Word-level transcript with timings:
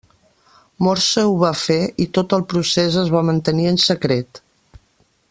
Morse 0.85 1.25
ho 1.33 1.35
va 1.43 1.51
fer, 1.65 1.77
i 2.05 2.09
tot 2.19 2.35
el 2.39 2.45
procés 2.55 2.99
es 3.05 3.15
va 3.17 3.25
mantenir 3.31 3.69
en 3.73 3.79
secret. 3.85 4.45